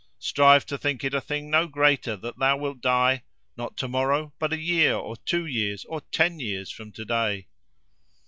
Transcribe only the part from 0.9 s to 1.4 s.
it a